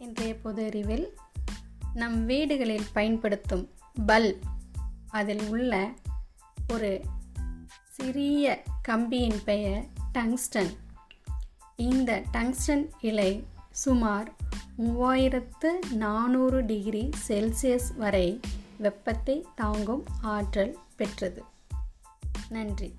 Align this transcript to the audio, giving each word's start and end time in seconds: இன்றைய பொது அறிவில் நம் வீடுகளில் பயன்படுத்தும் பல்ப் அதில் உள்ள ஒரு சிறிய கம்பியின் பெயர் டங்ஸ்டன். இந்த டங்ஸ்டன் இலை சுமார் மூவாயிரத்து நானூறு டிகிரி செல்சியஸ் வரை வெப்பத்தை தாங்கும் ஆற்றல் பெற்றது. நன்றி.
இன்றைய 0.00 0.36
பொது 0.36 0.64
அறிவில் 0.64 1.16
நம் 1.94 2.26
வீடுகளில் 2.26 2.86
பயன்படுத்தும் 2.92 3.70
பல்ப் 4.06 4.38
அதில் 5.08 5.48
உள்ள 5.48 5.90
ஒரு 6.68 7.00
சிறிய 7.90 8.62
கம்பியின் 8.82 9.40
பெயர் 9.44 9.84
டங்ஸ்டன். 10.12 10.76
இந்த 11.76 12.22
டங்ஸ்டன் 12.32 12.90
இலை 13.00 13.44
சுமார் 13.70 14.32
மூவாயிரத்து 14.78 15.92
நானூறு 15.92 16.66
டிகிரி 16.66 17.10
செல்சியஸ் 17.28 17.96
வரை 17.96 18.40
வெப்பத்தை 18.76 19.46
தாங்கும் 19.54 20.04
ஆற்றல் 20.22 20.78
பெற்றது. 20.96 21.44
நன்றி. 22.48 22.96